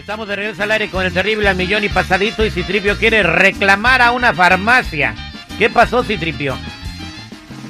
Estamos 0.00 0.26
de 0.28 0.36
regreso 0.36 0.62
al 0.62 0.70
aire 0.72 0.88
con 0.88 1.04
el 1.04 1.12
terrible 1.12 1.48
al 1.48 1.56
millón 1.56 1.84
y 1.84 1.88
pasadito 1.88 2.44
y 2.44 2.50
Citripio 2.50 2.96
quiere 2.96 3.22
reclamar 3.22 4.00
a 4.02 4.10
una 4.12 4.32
farmacia. 4.32 5.14
¿Qué 5.58 5.68
pasó, 5.70 6.02
Citripio? 6.02 6.56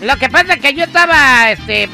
Lo 0.03 0.17
que 0.17 0.29
pasa 0.29 0.55
es 0.55 0.61
que 0.61 0.73
yo 0.75 0.85
estaba, 0.85 1.51
este, 1.51 1.89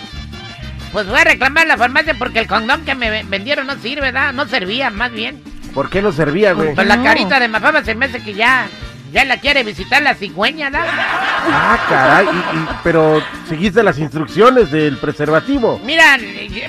pues 0.92 1.06
voy 1.08 1.18
a 1.18 1.24
reclamar 1.24 1.64
a 1.64 1.68
la 1.68 1.76
farmacia 1.76 2.14
porque 2.18 2.38
el 2.38 2.46
condón 2.46 2.84
que 2.84 2.94
me 2.94 3.24
vendieron 3.24 3.66
no 3.66 3.76
sirve, 3.76 4.02
¿verdad? 4.12 4.32
No 4.34 4.46
servía, 4.46 4.90
más 4.90 5.10
bien. 5.10 5.42
¿Por 5.74 5.90
qué 5.90 6.00
no 6.02 6.12
servía, 6.12 6.52
güey? 6.52 6.74
Pues 6.74 6.86
la 6.86 7.02
carita 7.02 7.40
de 7.40 7.48
Mafama 7.48 7.82
se 7.82 7.94
me 7.94 8.06
hace 8.06 8.22
que 8.22 8.34
ya, 8.34 8.68
ya 9.12 9.24
la 9.24 9.38
quiere 9.38 9.64
visitar 9.64 10.02
la 10.02 10.14
cigüeña, 10.14 10.70
¿no? 10.70 10.78
Ah, 10.80 11.78
caray, 11.88 12.26
y- 12.26 12.56
y- 12.58 12.66
pero 12.84 13.22
seguiste 13.48 13.82
las 13.82 13.98
instrucciones 13.98 14.70
del 14.70 14.98
preservativo. 14.98 15.80
Mira, 15.84 16.18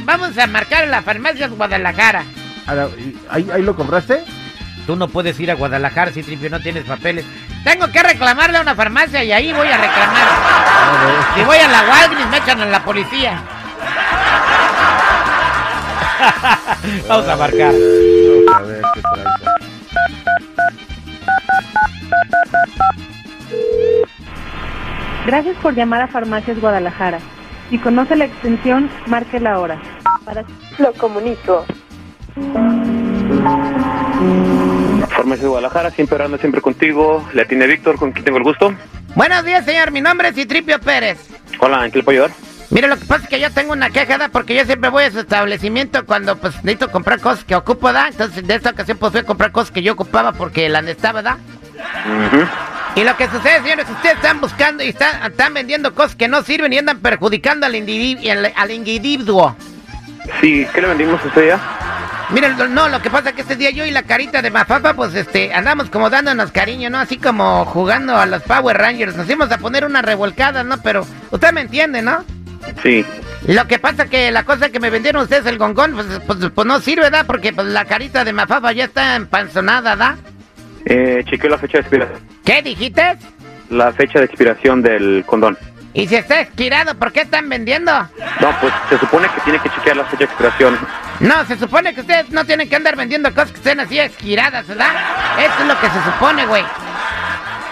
vamos 0.02 0.38
a 0.38 0.48
marcar 0.48 0.84
a 0.86 0.88
la 0.88 1.02
farmacia 1.04 1.48
Guadalajara. 1.48 2.24
La- 2.76 2.90
¿Ahí, 3.30 3.48
ahí 3.54 3.62
lo 3.62 3.76
compraste? 3.76 4.24
Tú 4.86 4.96
no 4.96 5.08
puedes 5.10 5.38
ir 5.40 5.52
a 5.52 5.56
Guadalajara, 5.56 6.12
Citripio, 6.12 6.50
no 6.50 6.60
tienes 6.62 6.86
papeles. 6.86 7.26
Tengo 7.64 7.88
que 7.92 8.02
reclamarle 8.04 8.58
a 8.58 8.62
una 8.62 8.76
farmacia 8.76 9.24
y 9.24 9.32
ahí 9.32 9.52
voy 9.52 9.68
a 9.68 9.78
reclamar. 9.78 10.28
Si 11.36 11.44
voy 11.44 11.58
a 11.58 11.68
la 11.68 11.84
Walgreens 11.90 12.30
me 12.32 12.38
echan 12.38 12.62
a 12.62 12.66
la 12.66 12.84
policía. 12.84 13.42
Vamos 17.10 17.28
a 17.28 17.36
marcar. 17.36 17.74
Vamos 17.74 18.56
a 18.56 18.62
ver 18.62 18.82
qué 18.94 19.02
tranza. 19.02 19.56
Gracias 25.26 25.58
por 25.58 25.76
llamar 25.76 26.02
a 26.02 26.08
Farmacias 26.08 26.60
Guadalajara. 26.60 27.20
Si 27.70 27.78
conoce 27.78 28.16
la 28.16 28.26
extensión, 28.26 28.90
marque 29.08 29.40
la 29.40 29.60
hora. 29.60 29.78
Para 30.24 30.46
lo 30.80 30.94
comunico. 30.94 31.66
Farmacia 35.10 35.44
de 35.44 35.48
Guadalajara, 35.48 35.92
siempre 35.92 36.24
ando 36.24 36.38
siempre 36.38 36.62
contigo. 36.62 37.28
Le 37.34 37.42
atiende 37.42 37.68
Víctor, 37.68 37.98
con 37.98 38.12
quien 38.12 38.26
tengo 38.26 38.38
el 38.38 38.44
gusto. 38.44 38.74
Buenos 39.16 39.44
días, 39.46 39.66
señor. 39.66 39.92
Mi 39.92 40.02
nombre 40.02 40.30
es 40.30 40.36
Citripio 40.36 40.80
Pérez. 40.80 41.18
Hola, 41.60 41.86
¿en 41.86 41.92
qué 41.92 42.00
le 42.00 42.04
puedo 42.04 42.24
ayudar? 42.24 42.38
Mire, 42.70 42.88
lo 42.88 42.98
que 42.98 43.06
pasa 43.06 43.24
es 43.24 43.30
que 43.30 43.40
yo 43.40 43.50
tengo 43.52 43.72
una 43.72 43.90
quejada 43.90 44.28
porque 44.30 44.54
yo 44.54 44.66
siempre 44.66 44.90
voy 44.90 45.06
a 45.06 45.12
su 45.12 45.20
establecimiento 45.20 46.06
cuando 46.06 46.36
pues 46.38 46.54
necesito 46.64 46.92
comprar 46.92 47.20
cosas 47.22 47.46
que 47.46 47.56
ocupo, 47.56 47.94
¿da? 47.94 48.10
Entonces, 48.10 48.46
de 48.46 48.56
esta 48.56 48.72
ocasión 48.72 48.98
pues 48.98 49.12
fui 49.14 49.22
a 49.22 49.24
comprar 49.24 49.52
cosas 49.54 49.72
que 49.72 49.82
yo 49.82 49.94
ocupaba 49.94 50.34
porque 50.34 50.68
la 50.68 50.82
necesitaba, 50.82 51.22
¿da? 51.22 51.38
Y 52.96 53.04
lo 53.06 53.16
que 53.16 53.28
sucede, 53.30 53.62
señores, 53.62 53.86
que 53.86 53.94
ustedes 53.94 54.16
están 54.16 54.42
buscando 54.42 54.84
y 54.84 54.90
están, 54.90 55.24
están 55.32 55.54
vendiendo 55.54 55.96
cosas 55.96 56.16
que 56.16 56.28
no 56.28 56.42
sirven 56.44 56.74
y 56.74 56.78
andan 56.78 57.00
perjudicando 57.00 57.66
al, 57.66 57.74
individu- 57.74 58.30
al, 58.30 58.52
al 58.54 58.72
individuo. 58.72 59.56
Sí, 60.42 60.68
¿qué 60.74 60.82
le 60.82 60.88
vendimos 60.90 61.22
a 61.24 61.28
usted 61.28 61.48
ya? 61.48 61.60
Miren, 62.30 62.58
no, 62.74 62.90
lo 62.90 63.02
que 63.02 63.10
pasa 63.10 63.30
es 63.30 63.36
que 63.36 63.42
este 63.42 63.56
día 63.56 63.72
yo 63.72 63.86
y 63.86 63.92
la 63.92 64.04
carita 64.04 64.42
de 64.42 64.52
Mafafa, 64.52 64.94
pues 64.94 65.16
este, 65.16 65.54
andamos 65.54 65.90
como 65.90 66.10
dándonos 66.10 66.52
cariño, 66.52 66.90
¿no? 66.90 67.00
Así 67.00 67.18
como 67.18 67.64
jugando 67.66 68.18
a 68.18 68.26
los 68.26 68.44
Power 68.44 68.78
Rangers. 68.78 69.16
Nos 69.16 69.30
íbamos 69.30 69.52
a 69.52 69.58
poner 69.58 69.86
una 69.86 70.02
revolcada, 70.02 70.64
¿no? 70.64 70.78
Pero 70.82 71.08
usted 71.32 71.54
me 71.54 71.62
entiende, 71.62 72.02
¿no? 72.02 72.26
Sí. 72.84 73.06
Lo 73.46 73.66
que 73.68 73.80
pasa 73.80 74.08
que 74.08 74.30
la 74.32 74.44
cosa 74.44 74.70
que 74.70 74.80
me 74.82 74.90
vendieron 74.90 75.24
ustedes, 75.24 75.46
el 75.46 75.58
gongón, 75.58 75.94
pues, 75.94 76.08
pues, 76.28 76.40
pues 76.54 76.68
no 76.68 76.82
sirve, 76.82 77.10
¿da? 77.10 77.24
Porque 77.24 77.54
pues, 77.54 77.68
la 77.68 77.86
carita 77.86 78.26
de 78.26 78.34
Mafafa 78.34 78.74
ya 78.74 78.86
está 78.86 79.16
empanzonada, 79.16 79.96
¿da? 79.96 80.18
Eh, 80.86 81.24
chequeó 81.30 81.50
la 81.50 81.58
fecha 81.58 81.78
de 81.78 81.82
expiración. 81.82 82.20
¿Qué 82.44 82.62
dijiste? 82.62 83.18
La 83.70 83.94
fecha 83.94 84.20
de 84.20 84.26
expiración 84.26 84.82
del 84.82 85.24
condón. 85.26 85.58
Y 85.94 86.08
si 86.08 86.16
está 86.16 86.42
expirado, 86.42 86.94
¿por 86.96 87.12
qué 87.12 87.22
están 87.22 87.48
vendiendo? 87.50 87.92
No, 87.92 88.60
pues 88.62 88.74
se 88.90 88.98
supone 89.00 89.28
que 89.30 89.42
tiene 89.42 89.60
que 89.60 89.70
chequear 89.70 89.98
la 89.98 90.06
fecha 90.06 90.20
de 90.20 90.26
expiración. 90.26 90.78
No, 91.20 91.46
se 91.46 91.58
supone 91.58 91.94
que 91.96 92.02
ustedes 92.02 92.30
no 92.30 92.46
tienen 92.46 92.70
que 92.70 92.76
andar 92.76 92.96
vendiendo 92.96 93.30
cosas 93.34 93.52
que 93.52 93.58
estén 93.58 93.80
así 93.80 94.00
expiradas, 94.00 94.68
¿verdad? 94.68 94.92
Eso 95.40 95.62
es 95.62 95.68
lo 95.68 95.80
que 95.80 95.88
se 95.90 96.04
supone, 96.04 96.46
güey. 96.46 96.64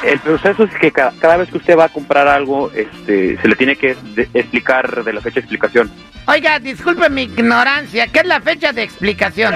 El 0.04 0.20
proceso 0.20 0.64
es 0.64 0.74
que 0.76 0.92
ca- 0.92 1.14
cada 1.20 1.38
vez 1.38 1.50
que 1.50 1.58
usted 1.58 1.78
va 1.78 1.86
a 1.86 1.90
comprar 1.90 2.28
algo, 2.28 2.72
este, 2.76 3.38
se 3.42 3.48
le 3.48 3.56
tiene 3.56 3.76
que 3.76 3.96
de- 4.16 4.30
explicar 4.34 5.04
de 5.04 5.14
la 5.14 5.22
fecha 5.22 5.36
de 5.36 5.40
explicación. 5.42 5.92
Oiga, 6.28 6.60
disculpe 6.60 7.10
mi 7.10 7.24
ignorancia, 7.24 8.08
¿qué 8.08 8.20
es 8.20 8.26
la 8.26 8.42
fecha 8.42 8.72
de 8.72 8.84
explicación? 8.84 9.54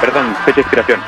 Perdón, 0.00 0.34
fecha 0.44 0.56
de 0.56 0.60
expiración. 0.62 1.00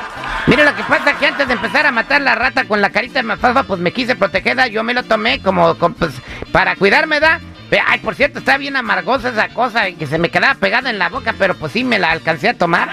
Mire, 0.47 0.65
lo 0.65 0.75
que 0.75 0.83
pasa 0.85 1.17
que 1.17 1.27
antes 1.27 1.47
de 1.47 1.55
empezar 1.55 1.87
a 1.87 1.93
matar 1.93 2.21
la 2.21 2.35
rata 2.35 2.65
con 2.65 2.81
la 2.81 2.91
carita 2.91 3.21
de 3.21 3.23
mafafa, 3.25 3.63
pues 3.63 3.81
me 3.81 3.93
quise 3.93 4.17
proteger, 4.17 4.57
¿da? 4.57 4.67
yo 4.67 4.83
me 4.83 4.93
lo 4.95 5.05
tomé 5.05 5.41
como, 5.41 5.77
como, 5.79 5.95
pues, 5.95 6.13
para 6.51 6.75
cuidarme, 6.77 7.21
¿da? 7.21 7.41
Ay, 7.87 8.01
por 8.01 8.15
cierto, 8.15 8.39
está 8.41 8.57
bien 8.59 8.77
amargosa 8.77 9.31
esa 9.31 9.49
cosa 9.49 9.89
y 9.89 9.95
que 9.95 10.07
se 10.07 10.19
me 10.19 10.31
quedaba 10.31 10.55
pegada 10.55 10.91
en 10.91 10.99
la 10.99 11.09
boca, 11.09 11.35
pero 11.39 11.55
pues 11.55 11.73
sí 11.73 11.85
me 11.85 11.99
la 11.99 12.11
alcancé 12.11 12.49
a 12.51 12.55
tomar. 12.55 12.89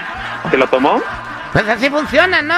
¿Se 0.50 0.56
lo 0.56 0.66
tomó? 0.68 1.02
Pues 1.52 1.68
así 1.68 1.90
funciona, 1.90 2.40
¿no? 2.42 2.54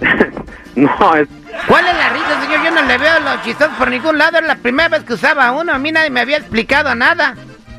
no, 0.76 1.16
es, 1.16 1.28
¿Cuál 1.66 1.86
es 1.86 1.94
la 1.96 2.08
risa, 2.10 2.40
señor? 2.42 2.64
Yo 2.64 2.70
no 2.70 2.82
le 2.82 2.98
veo 2.98 3.20
los 3.20 3.42
chistosos 3.42 3.74
por 3.76 3.90
ningún 3.90 4.18
lado. 4.18 4.38
Era 4.38 4.46
la 4.46 4.56
primera 4.56 4.88
vez 4.88 5.04
que 5.04 5.14
usaba 5.14 5.50
uno. 5.52 5.72
A 5.72 5.78
mí 5.78 5.90
nadie 5.92 6.10
me 6.10 6.20
había 6.20 6.36
explicado 6.36 6.94
nada. 6.94 7.34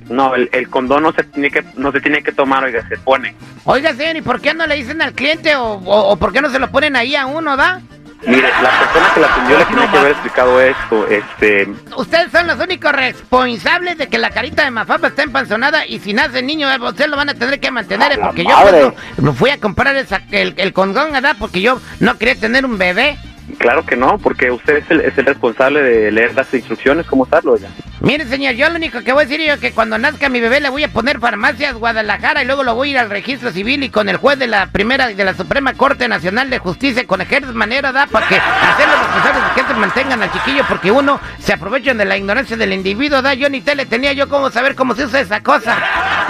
no, 0.09 0.33
el, 0.35 0.49
el 0.51 0.69
condón 0.69 1.03
no 1.03 1.11
se 1.13 1.23
tiene 1.23 1.51
que, 1.51 1.63
no 1.75 1.91
se 1.91 2.01
tiene 2.01 2.23
que 2.23 2.31
tomar, 2.31 2.63
oiga, 2.63 2.87
se 2.87 2.97
pone. 2.97 3.35
Oiga, 3.65 3.93
señor, 3.93 4.15
¿y 4.15 4.21
por 4.21 4.41
qué 4.41 4.53
no 4.53 4.65
le 4.65 4.75
dicen 4.75 5.01
al 5.01 5.13
cliente 5.13 5.55
o, 5.55 5.63
o- 5.73 6.11
o 6.11 6.17
por 6.17 6.33
qué 6.33 6.41
no 6.41 6.49
se 6.49 6.59
lo 6.59 6.71
ponen 6.71 6.95
ahí 6.95 7.15
a 7.15 7.25
uno, 7.27 7.55
da? 7.57 7.81
Mire, 8.25 8.49
la 8.63 8.69
persona 8.79 9.11
que 9.13 9.19
la 9.21 9.27
atendió 9.27 9.57
le 9.59 9.65
tiene 9.65 9.91
que 9.91 9.97
haber 9.97 10.11
explicado 10.11 10.59
esto, 10.61 11.07
este, 11.07 11.67
Ustedes 11.95 12.31
son 12.31 12.47
los 12.47 12.59
únicos 12.59 12.91
responsables 12.91 13.97
de 13.97 14.07
que 14.07 14.17
la 14.17 14.31
carita 14.31 14.63
de 14.63 14.71
Mafafa 14.71 15.07
está 15.07 15.23
empanzonada 15.23 15.85
y 15.85 15.99
si 15.99 16.13
nace 16.13 16.39
el 16.39 16.47
niño, 16.47 16.69
eh, 16.71 16.77
ustedes 16.81 17.09
lo 17.09 17.17
van 17.17 17.29
a 17.29 17.35
tener 17.35 17.59
que 17.59 17.69
mantener, 17.69 18.13
eh, 18.13 18.17
porque 18.21 18.43
yo 18.43 18.49
pues, 18.61 18.93
no- 19.17 19.33
fui 19.33 19.51
a 19.51 19.59
comprar 19.59 19.95
esa- 19.95 20.23
el, 20.31 20.55
el 20.57 20.73
condón, 20.73 21.11
¿verdad? 21.11 21.35
Porque 21.37 21.61
yo 21.61 21.79
no 21.99 22.17
quería 22.17 22.35
tener 22.35 22.65
un 22.65 22.77
bebé. 22.77 23.17
Claro 23.57 23.85
que 23.85 23.95
no, 23.95 24.17
porque 24.17 24.51
usted 24.51 24.77
es 24.77 24.91
el, 24.91 25.01
es 25.01 25.17
el 25.17 25.25
responsable 25.25 25.81
de 25.81 26.11
leer 26.11 26.35
las 26.35 26.53
instrucciones, 26.53 27.05
¿cómo 27.05 27.23
usarlo, 27.23 27.53
oiga? 27.53 27.67
Mire, 27.99 28.25
señor, 28.25 28.53
yo 28.53 28.69
lo 28.69 28.75
único 28.75 29.01
que 29.01 29.11
voy 29.11 29.23
a 29.23 29.27
decir 29.27 29.45
yo 29.45 29.53
es 29.53 29.59
que 29.59 29.71
cuando 29.71 29.97
nazca 29.97 30.29
mi 30.29 30.39
bebé 30.39 30.59
le 30.59 30.69
voy 30.69 30.83
a 30.83 30.93
poner 30.93 31.19
farmacias 31.19 31.73
Guadalajara 31.73 32.43
y 32.43 32.45
luego 32.45 32.63
lo 32.63 32.75
voy 32.75 32.89
a 32.89 32.91
ir 32.91 32.97
al 32.99 33.09
registro 33.09 33.51
civil 33.51 33.83
y 33.83 33.89
con 33.89 34.07
el 34.07 34.17
juez 34.17 34.37
de 34.37 34.45
la 34.45 34.67
primera 34.67 35.07
de 35.07 35.25
la 35.25 35.33
Suprema 35.33 35.73
Corte 35.73 36.07
Nacional 36.07 36.51
de 36.51 36.59
Justicia 36.59 37.07
con 37.07 37.21
ejército 37.21 37.53
manera 37.55 37.91
da 37.91 38.05
para 38.05 38.27
que 38.27 38.35
hacer 38.71 38.87
los 38.87 38.99
responsables 38.99 39.43
de 39.43 39.61
que 39.61 39.67
se 39.67 39.73
mantengan 39.73 40.21
al 40.21 40.31
chiquillo 40.31 40.63
porque 40.69 40.91
uno 40.91 41.19
se 41.39 41.53
aprovechan 41.53 41.97
de 41.97 42.05
la 42.05 42.17
ignorancia 42.17 42.55
del 42.55 42.73
individuo, 42.73 43.21
da 43.23 43.33
yo 43.33 43.49
ni 43.49 43.61
tele 43.61 43.87
tenía 43.87 44.13
yo 44.13 44.29
cómo 44.29 44.51
saber 44.51 44.75
cómo 44.75 44.93
se 44.93 45.05
usa 45.05 45.19
esa 45.19 45.41
cosa. 45.41 45.77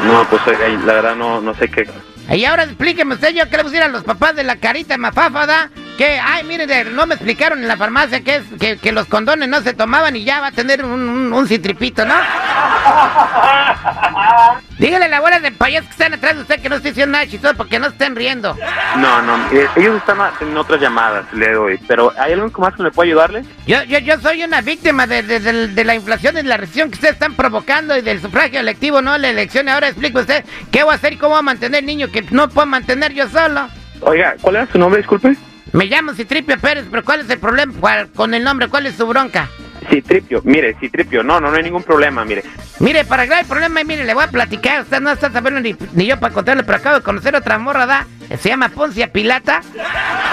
No, 0.05 0.25
pues 0.29 0.41
oiga, 0.47 0.67
la 0.85 0.93
verdad 0.93 1.15
no, 1.15 1.41
no 1.41 1.53
sé 1.53 1.67
qué. 1.69 1.87
Y 2.29 2.45
ahora 2.45 2.63
explíqueme 2.63 3.15
usted, 3.15 3.33
yo 3.33 3.49
que 3.49 3.57
le 3.57 3.63
pusiera 3.63 3.85
a 3.85 3.89
los 3.89 4.03
papás 4.03 4.35
de 4.35 4.43
la 4.43 4.57
carita 4.57 4.97
mafafa, 4.97 5.45
da, 5.45 5.69
que, 5.97 6.19
ay, 6.19 6.43
mire, 6.43 6.67
de- 6.67 6.85
no 6.85 7.05
me 7.07 7.15
explicaron 7.15 7.59
en 7.61 7.67
la 7.67 7.77
farmacia 7.77 8.21
que 8.23 8.35
es 8.37 8.43
que, 8.59 8.77
que 8.77 8.91
los 8.91 9.07
condones 9.07 9.49
no 9.49 9.61
se 9.61 9.73
tomaban 9.73 10.15
y 10.15 10.23
ya 10.23 10.39
va 10.39 10.47
a 10.47 10.51
tener 10.51 10.85
un, 10.85 10.91
un, 11.09 11.33
un 11.33 11.47
citripito, 11.47 12.05
¿no? 12.05 12.13
Dígale 14.77 15.05
a 15.05 15.07
la 15.07 15.17
abuela 15.17 15.39
de 15.39 15.51
payas 15.51 15.83
que 15.85 15.91
están 15.91 16.13
atrás 16.13 16.35
de 16.35 16.41
usted 16.41 16.61
que 16.61 16.69
no 16.69 16.75
estoy 16.75 16.91
diciendo 16.91 17.13
nada 17.13 17.25
chistoso 17.27 17.55
porque 17.55 17.79
no 17.79 17.87
estén 17.87 18.15
riendo. 18.15 18.55
No, 18.97 19.21
no, 19.23 19.37
ellos 19.75 19.97
están 19.97 20.17
en 20.39 20.55
otras 20.55 20.79
llamadas, 20.79 21.25
le 21.33 21.51
doy, 21.51 21.79
pero 21.87 22.13
¿hay 22.19 22.33
algo 22.33 22.51
más 22.59 22.75
que 22.75 22.83
me 22.83 22.91
pueda 22.91 23.07
ayudarle? 23.07 23.43
Yo, 23.65 23.81
yo, 23.83 23.97
yo 23.99 24.19
soy 24.19 24.43
una 24.43 24.61
víctima 24.61 25.07
de, 25.07 25.23
de- 25.23 25.39
de- 25.39 25.67
de 25.69 25.83
la 25.83 25.95
inflación 25.95 26.37
y 26.37 26.43
la 26.43 26.57
recesión 26.57 26.89
que 26.89 26.95
ustedes 26.95 27.13
están 27.15 27.33
provocando 27.33 27.97
y 27.97 28.01
del 28.01 28.21
sufragio 28.21 28.59
electivo, 28.59 29.01
no 29.01 29.17
la 29.17 29.29
elección. 29.29 29.67
Ahora 29.67 29.87
explique 29.87 30.19
usted 30.19 30.45
qué 30.71 30.83
voy 30.83 30.93
a 30.93 30.97
hacer 30.97 31.13
y 31.13 31.17
cómo 31.17 31.31
voy 31.31 31.39
a 31.39 31.43
mantener 31.43 31.79
el 31.79 31.85
niño 31.87 32.11
que 32.11 32.21
no 32.29 32.47
puedo 32.47 32.67
mantener 32.67 33.13
yo 33.13 33.27
solo. 33.29 33.67
Oiga, 34.01 34.35
¿cuál 34.41 34.57
era 34.57 34.67
su 34.71 34.77
nombre, 34.77 34.99
disculpe? 35.01 35.35
Me 35.77 35.85
llamo 35.85 36.13
Citripio 36.15 36.57
Pérez, 36.59 36.85
pero 36.89 37.03
¿cuál 37.03 37.19
es 37.19 37.29
el 37.29 37.37
problema 37.37 37.71
¿Cuál- 37.79 38.09
con 38.11 38.33
el 38.33 38.43
nombre? 38.43 38.67
¿Cuál 38.67 38.87
es 38.87 38.95
su 38.95 39.05
bronca? 39.05 39.47
Citripio, 39.91 40.41
mire, 40.43 40.75
Citripio, 40.79 41.21
no, 41.21 41.39
no, 41.39 41.51
no 41.51 41.55
hay 41.57 41.61
ningún 41.61 41.83
problema, 41.83 42.25
mire. 42.25 42.43
Mire, 42.79 43.05
para 43.05 43.23
aclarar 43.23 43.43
el 43.43 43.49
problema, 43.49 43.83
mire, 43.83 44.03
le 44.03 44.13
voy 44.15 44.23
a 44.23 44.27
platicar. 44.27 44.81
Usted 44.81 44.99
no 44.99 45.11
está 45.11 45.31
sabiendo 45.31 45.61
ni, 45.61 45.75
ni 45.93 46.07
yo 46.07 46.19
para 46.19 46.33
contarle, 46.33 46.63
pero 46.63 46.79
acabo 46.79 46.95
de 46.97 47.03
conocer 47.03 47.35
otra 47.35 47.59
morra, 47.59 47.85
¿da? 47.85 48.07
Se 48.41 48.49
llama 48.49 48.69
Poncia 48.69 49.11
Pilata. 49.13 49.61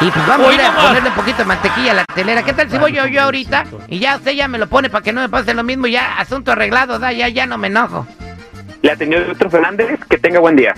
Y 0.01 0.11
pues 0.11 0.27
vamos 0.27 0.49
a 0.49 0.55
ir 0.55 0.61
a 0.63 0.75
ponerle 0.75 1.11
un 1.11 1.15
poquito 1.15 1.37
de 1.39 1.45
mantequilla 1.45 1.91
a 1.91 1.95
la 1.95 2.05
telera. 2.07 2.43
¿Qué 2.43 2.55
tal 2.55 2.71
si 2.71 2.79
voy 2.79 2.93
yo, 2.93 3.07
yo 3.07 3.21
ahorita? 3.23 3.65
Y 3.89 3.99
ya 3.99 4.17
usted 4.17 4.33
ya 4.33 4.49
me 4.49 4.57
lo 4.59 4.67
pone 4.67 4.89
para 4.89 5.03
que 5.05 5.13
no 5.13 5.21
me 5.21 5.29
pase 5.29 5.53
lo 5.53 5.63
mismo. 5.63 5.87
Ya, 5.87 6.19
asunto 6.19 6.53
arreglado, 6.53 6.99
¿da? 6.99 7.13
Ya, 7.13 7.29
ya 7.29 7.45
no 7.47 7.59
me 7.59 7.67
enojo. 7.69 8.07
Le 8.83 8.91
atendió 8.91 9.23
Víctor 9.25 9.51
Fernández, 9.51 10.01
que 10.09 10.17
tenga 10.19 10.41
buen 10.41 10.57
día. 10.57 10.75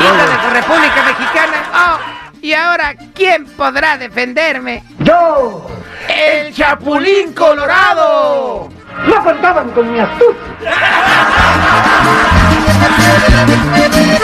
Hija 0.00 0.26
de 0.26 0.42
su 0.42 0.50
República 0.54 1.04
Mexicana. 1.06 1.62
Oh, 1.74 1.98
y 2.42 2.52
ahora, 2.52 2.94
¿quién 3.14 3.46
podrá 3.46 3.96
defenderme? 3.98 4.82
¡Yo! 5.00 5.66
¡El 6.08 6.54
Chapulín 6.54 7.32
Colorado! 7.32 8.68
No 9.06 9.24
contaban 9.24 9.70
con 9.70 9.92
mi 9.92 10.00
astucia. 10.00 10.36